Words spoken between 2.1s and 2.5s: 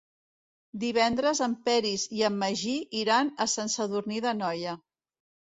i en